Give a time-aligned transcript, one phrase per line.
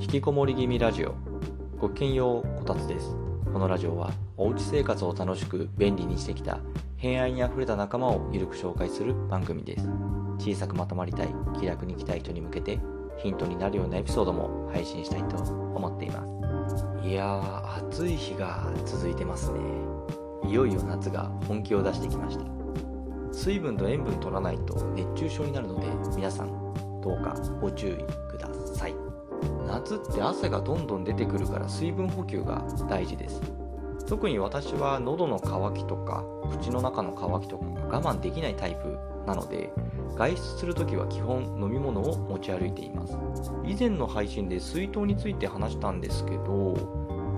[0.00, 1.14] 引きこもり気味ラジオ。
[1.78, 3.16] ごきげんようこたつです。
[3.52, 6.58] このラジオはおうち生活を楽しく便利にしてきた
[6.96, 9.88] 偏愛にあふれた仲間をゆるく紹介する番組です。
[10.38, 12.80] 小さくまとまりたい気楽に生きたい人に向けて
[13.18, 16.26] ヒントになるようなエピソードも配信したいと思っていま
[16.68, 16.86] す。
[17.06, 19.60] いやー暑い日が続いてますね。
[20.48, 22.44] いよいよ夏が本気を出してきました。
[23.32, 25.86] 水分と塩分取らないと熱中症になるので
[26.16, 26.48] 皆さん
[27.00, 27.96] どうかご注意
[28.30, 28.61] ください。
[29.84, 33.40] 夏って汗がどんどん出てくるから水分補給が大事です。
[34.06, 39.72] 特に私は喉の渇きとか口の中の渇きとかが我慢できないタイプなので
[40.16, 43.16] 外出するときは基本飲み物を持ち歩いています。
[43.64, 46.74] 以前の配信で水筒について話したんですけど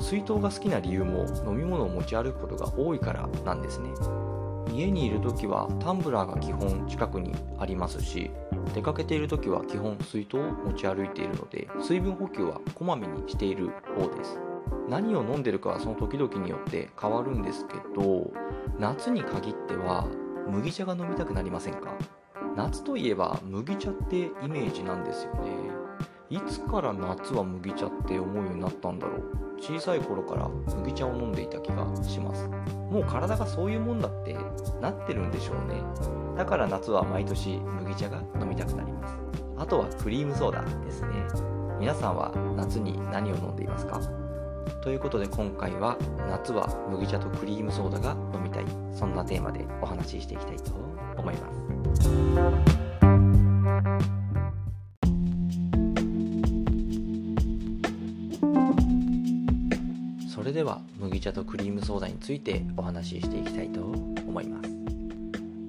[0.00, 3.90] 水筒が好きな理由も飲み物を持ち歩くことが多いからなんですね。
[4.72, 8.30] 家にいる時はタンブラーが基本近くにありますし
[8.74, 14.40] 出かけている時は基本水筒を持ち歩いているので水分補給はこまめにしている方です。
[14.88, 18.30] 何を飲んでるかはその時々によって変わるんですけど
[18.78, 20.06] 夏に限っては
[20.48, 21.94] 麦茶が飲みたくなりませんか？
[22.56, 25.50] 夏といえば麦茶ってイメージなんですよね。
[26.30, 29.22] いつから夏は麦茶って思うようになったんだろう？
[29.60, 32.48] 小さい頃から麦茶を飲んでいた気がします。
[32.88, 34.36] もう体がそういうもんだって
[34.80, 35.82] なってるんでしょうね。
[36.36, 39.18] だから夏は毎年麦茶が飲みたくなります。
[39.58, 41.08] あとはクリームソーダですね。
[41.80, 44.00] 皆さんは夏に何を飲んでいますか？
[44.82, 48.64] ということで今回は夏は麦茶とクリームソーダが飲みたい。
[48.94, 50.70] そんなテーマでお話ししていきたいと
[51.18, 51.52] 思いま
[54.12, 54.19] す。
[60.70, 64.70] は麦茶とクリームソーダについてお話ししていきたいと思います。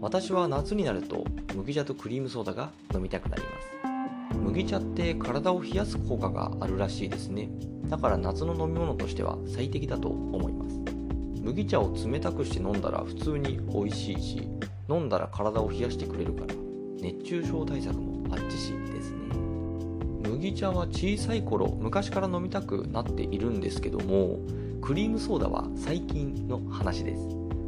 [0.00, 4.36] 私は夏になると麦茶とクリームソーダが飲みたくなります。
[4.36, 7.48] 麦茶って体を冷やす効果があるらしいですね。
[7.88, 10.80] だから夏の飲み物としては最適だと思います。
[11.42, 14.48] 麦茶を冷たくして飲んだら普通に美味しいし
[14.88, 16.54] 飲んだら体を冷やしてくれるから
[17.00, 19.18] 熱中症対策もバッチシですね。
[20.28, 24.40] 麦茶は小さい頃昔から飲みたくなっているんですけども
[24.80, 27.20] クリームソーダは最近の話です。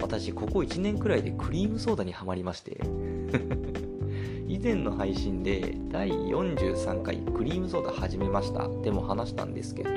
[0.00, 2.80] 私ここ1年くらいでクリームソーダにはまりまして。
[4.48, 8.68] 以前の配信で第43回クリームソーダ始めました。
[8.82, 9.90] でも話したんですけど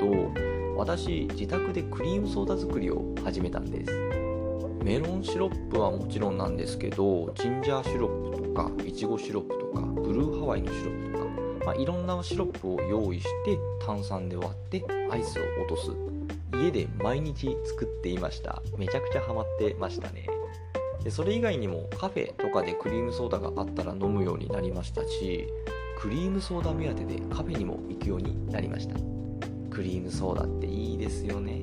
[0.76, 3.92] 私自宅でクリームソーダ作りを始めたんです。
[4.82, 11.24] メロンシロップはもちろんなんですけどジンジャーシロップとかいちごシロップとかブルーハワイのシロップとか、
[11.66, 16.07] まあ、いろんなシロップを用意して炭酸で割ってアイスを落とす。
[16.62, 18.62] 家で毎日作っていました。
[18.76, 20.26] めちゃくちゃハマってましたね。
[21.04, 25.46] でそれ以外にもカフェとかでクリームソーダがあったら飲むようになりましたし
[26.00, 28.94] クリームソーダ目当てでカフェにも行くようになりました。
[29.70, 31.60] クリームソーダっていいですよね。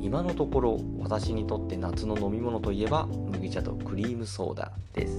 [0.00, 5.14] 今のところ私にとって夏の飲み物といえば麦茶とクリームソーダです。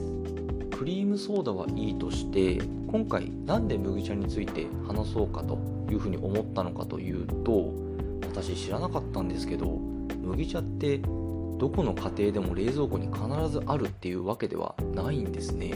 [0.77, 2.55] クリームソーダはいいとして
[2.87, 5.57] 今回何で麦茶について話そうかと
[5.89, 7.90] いうふうに思ったのかというと
[8.27, 9.79] 私知らなかったんですけど
[10.21, 15.73] 麦茶ってどこの家庭でも冷蔵庫に必ずあるっていうわけではないんですね。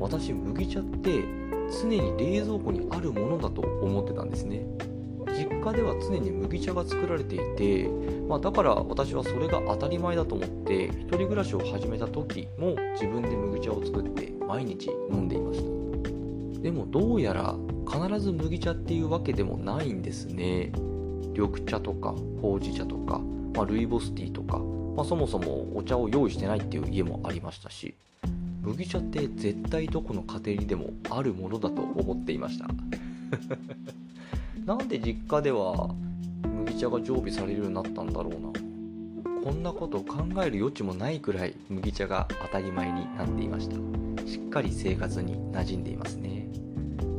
[0.00, 1.22] 私麦茶って
[1.80, 4.66] 常に冷蔵庫にあるものだと思ってたんですね。
[5.28, 7.88] 実家では常に麦茶が作られていて、
[8.28, 16.62] まあ、だから私はそれが当たり前だと思って一人暮らしを始めた時も自分で麦茶を作って毎日飲んでいました。
[16.62, 17.54] でもどうやら
[17.86, 20.72] 必ず麦茶っていうわけでもないんですね。
[21.36, 23.20] 緑茶とかほうじ茶とか、
[23.54, 27.94] まあ、ルイボスティーとか、まあ、そもそもお茶を用意してないっていう家もありましたし
[28.62, 32.66] 麦茶って絶対どこの家庭にでもあるものだと思っていました。
[34.66, 35.94] なんで実家では
[36.42, 38.50] 麦茶が常備されるようになったんだろうな。
[39.44, 43.76] こんなこと考える余地もないくらい麦茶が当たり前になっていました。
[44.26, 46.48] しっかり生活に馴染んでいますね。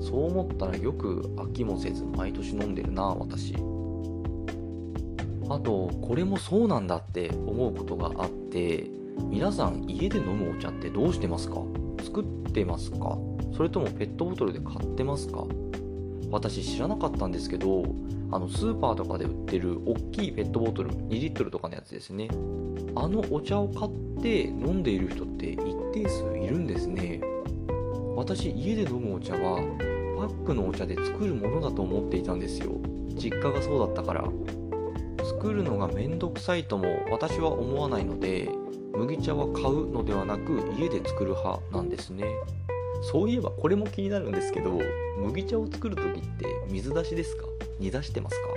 [0.02, 3.56] そう思ったらよく飽きもせず毎年飲んでるな私。
[5.50, 8.86] あとこれもそうなんだって思うことがあって
[9.30, 11.62] 皆さん家で飲むお茶ってどうしてますか？
[12.04, 13.18] 作ってますか？
[13.56, 15.46] それともペットボトルで買ってますか？
[16.30, 17.86] 私知らなかったんですけど
[18.32, 22.28] あのスーパーとかで売ってる大きいペットボトル2リットルとかのやつですね。
[22.96, 25.58] あのお茶を買って飲んでいる人って一
[25.94, 27.22] 定数いるんですね。
[28.16, 29.62] 私家で飲むお茶は
[30.18, 32.72] パックのお茶で作るものだと思っていたんですよ。
[33.16, 34.28] 実家がそうだったから。
[35.28, 38.50] 作るのがめんどくさいとも私は思わないので
[38.94, 42.26] 麦茶は買うのではなく家で作る派なんですね。
[43.12, 44.80] そういえばこれも気になるんですけど
[45.20, 47.44] 麦茶を作る時って水出しですか？
[47.80, 48.48] 煮出してますか？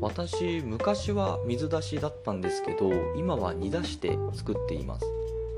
[0.00, 5.06] 私昔は水出しだったんですけど今は煮出して作っています。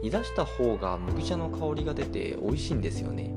[0.03, 3.35] 煮出した方が麦茶の香りが出て美味しいんですよね。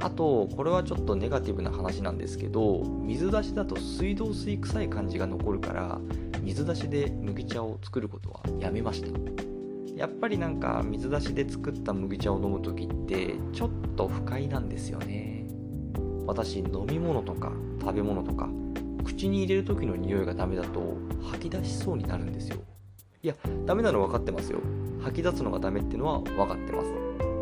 [0.00, 6.00] あとこれはちょっとネガティブな話なんですけど水出しだと水道水臭い感じが残るから
[6.42, 9.08] 水出しで麦茶を作ることはやめました。
[9.94, 15.46] やっぱりなんか水出しで作った麦茶を飲む時ってちょっと不快なんですよね。
[16.26, 18.48] 私飲み物とか食べ物とか
[19.04, 20.96] 口に入れる時の匂いがダメだと
[21.30, 22.56] 吐き出しそうになるんですよ。
[23.22, 24.58] いやダメなの分かってますよ。
[25.02, 26.90] 吐き出すのがダメってのは分かってます。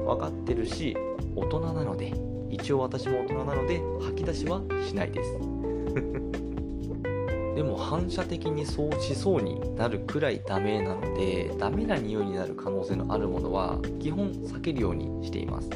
[0.07, 0.97] 分かってるし
[1.35, 2.13] 大人なので
[2.51, 5.39] 一応私も大人なので吐き出しはしないです。
[7.61, 15.69] でも反射的にそうしそうになるくらいダメなのでダメな匂いになる可能性のあるものは基本避けるようにしています。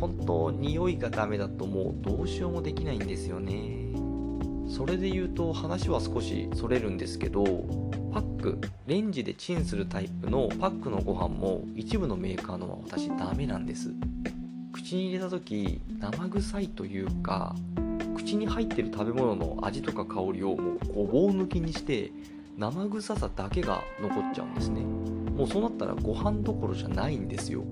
[0.00, 3.94] 本当匂いがダメだともうどうしようもできないんですよね。
[4.68, 7.44] それで言うと話は少しそれるんですけど
[8.12, 8.58] パック
[8.88, 13.92] レンジでチンするタイプのパックのご飯も一部のメーカーのは私ダメなんです。
[14.72, 17.54] 口に入れた時生臭いというか
[18.24, 22.10] 口に入ってる食べ物の味とか香りをもうごぼう抜きにして
[22.56, 24.80] 生臭さだけが残っちゃうんですね。
[24.80, 27.64] もうそうなったらご飯どころじゃないんですよ。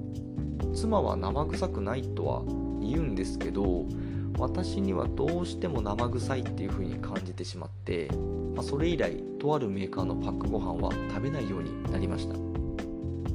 [0.75, 2.43] 妻は生臭くないとは
[2.83, 3.87] 言うんですけど
[4.39, 8.09] 私にはどうしても生臭いっていう風に感じてしまって、
[8.55, 12.52] まあ、それ以来とあるメーカーのパックご飯は食べないようになりました。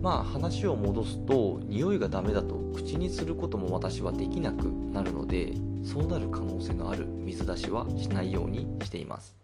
[0.02, 5.54] まあ話を戻すと匂いがダメだと口にすることも私はできなくなるので
[5.84, 9.36] そうなる可能性のある水出しはしないようにしています。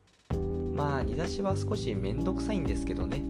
[0.74, 3.24] まあ煮出しは少しめんどくさいんですけどね。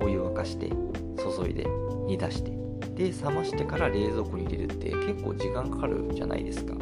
[0.00, 1.66] お湯沸かして注いで
[2.06, 2.50] 煮出して
[2.94, 6.74] で冷ましてから冷蔵庫に入れるって結構時間かかるじゃないですか。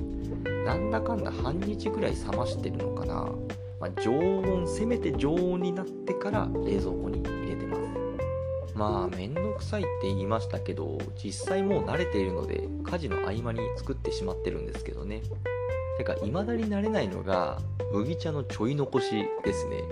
[0.64, 3.14] なんだかんだ半日ぐらい冷ましてるのかな、
[3.80, 7.95] まあ、常温せめて常温になってから冷蔵庫に入れてます。
[8.76, 15.23] まあめんどくさいって言いましたけど実際もう慣れているので家事の合間に作ってしまってるんですけどね。
[15.96, 17.58] てか未だに慣れないのが
[17.90, 19.12] 麦茶のちょい残し
[19.43, 19.82] ですね。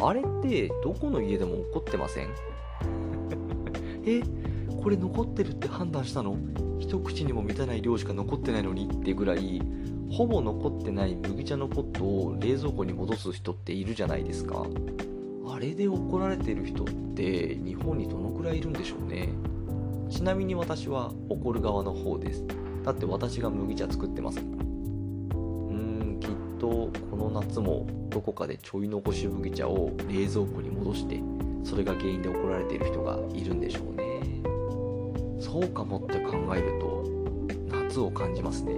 [0.00, 2.28] あれってどこの家でも起こってません？
[4.06, 4.22] え
[4.80, 6.36] これ残ってるって判断したの？
[6.78, 8.88] 一口にも満たない量しか残ってないのに？
[8.88, 9.60] ってぐらい
[10.12, 14.64] ほぼ残ってない麦茶のポットを冷蔵庫に戻す人っているじゃないですか。
[15.50, 16.86] あれで怒られてる人っ
[17.18, 19.30] て日本にどのくらいいるんでしょうね。
[20.08, 22.44] ちなみに私は怒る側の方です。
[22.84, 24.38] だって私が麦茶作ってます。
[24.38, 26.30] からうーんきっ
[26.60, 31.20] とこの夏もどこかでちょい残し麦茶を冷蔵庫に戻して
[31.64, 34.22] それが原因で怒られている人がいるんでしょうね。
[35.40, 37.04] そうかもって考えると
[37.68, 38.74] 夏を感じますね。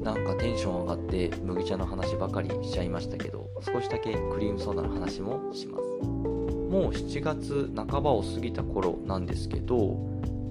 [0.00, 6.35] なんかテンション上がって麦茶の話ばかりしちゃいましたけど少しだけクリームソーダの話もします。
[6.70, 9.98] もう7月半ばを過ぎた頃なんですけど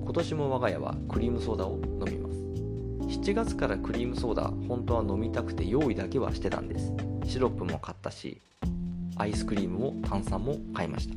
[0.04, 2.36] 今年も我が家はクリームソーダを飲みます。
[3.20, 6.94] 7月からクリームソーダ本当は飲みたくて用意だけはしてたんです。
[7.26, 8.40] シロップも買ったし
[9.18, 11.16] アイスクリームも炭酸も買いました。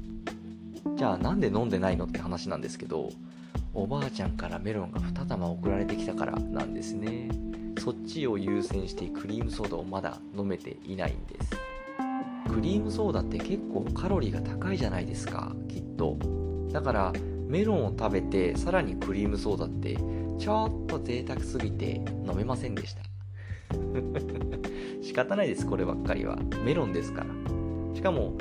[0.96, 3.10] じゃあなんで飲んでないのって話なんですけど
[3.74, 7.28] おばあちゃんからメロンが2玉送られてきたからなんですね。
[7.78, 11.67] そっちを優先してクリームソーダをまだ飲めていないんです。
[12.48, 16.18] クリームソーダって結構カロリーが高いじゃないですかきっと。
[16.72, 17.12] だから
[17.46, 19.96] メロンを食べてさらにクリームソーダって
[20.38, 23.02] ちょっと贅沢すぎて飲めませんでした。
[25.02, 26.38] 仕方ないですこればっかりは。
[26.64, 27.26] メロンですから。
[27.94, 28.34] しかも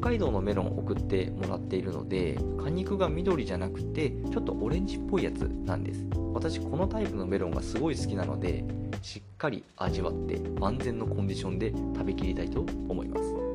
[0.00, 6.04] 北海道のメロンを送ってもらっているので果肉が緑じゃなくてちょっとオレンジっぽいやつなんです。
[6.32, 8.64] 私このタイプのメロンがすごい好きなので
[9.02, 13.53] しっかり味わって万全のコンディションで食べきりたいと思います。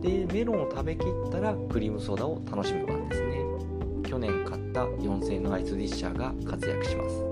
[0.00, 3.44] でメロンを食べきったらクリームソーダを楽しむ番ですね。
[4.08, 7.24] 去年買った4000のアイスディッシャーが活躍します。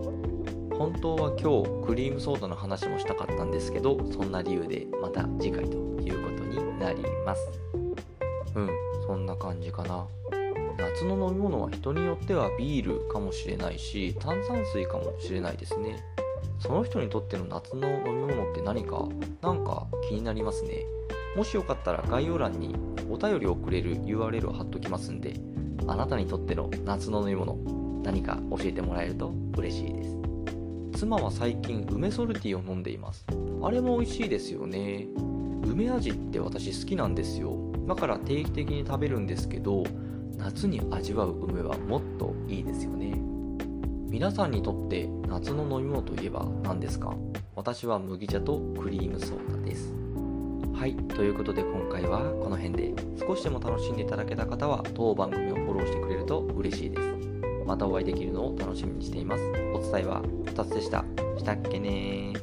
[0.77, 7.51] 本当は今日クリームソーダの話もしたかったんですけどそんな理由でまた次回ということになります。
[8.55, 8.71] うん
[9.07, 10.07] そんな感じかな。
[10.79, 16.05] 夏の飲み物は人によってはビールかもしれないし炭酸水かもしれないですね。
[16.59, 19.07] その人にとっての夏の飲み物って何か？
[19.41, 20.85] なんか気になりますね。
[21.37, 22.75] もしよかったら概要欄に
[23.11, 25.35] お便りをくれる URL を貼っときますんで
[25.87, 27.57] あなたにとっての夏の飲み物
[28.03, 30.17] 何か教えてもらえると嬉しいです。
[30.99, 33.27] 妻は最近梅ソルティを飲んでいます。
[33.63, 35.07] あれも美味しいですよね。
[35.67, 37.55] 梅味って私好きなんですよ。
[37.87, 39.85] だから定期的に食べるんですけど
[40.39, 43.21] 夏に味わう梅はもっといいですよね。
[44.09, 47.15] 皆さんにとって夏の飲み物といえば何ですか？
[47.55, 49.93] 私は麦茶とクリームソーダです。
[50.77, 50.95] はい。
[50.95, 57.17] ということで今回はこの辺で少しでも楽しんでいただけた方は当番組をフォローしてくれると嬉しいです。
[57.65, 59.43] またお会いできるのを楽しみにしています。
[59.73, 61.03] お伝えは2つでした。
[61.39, 62.35] したっけね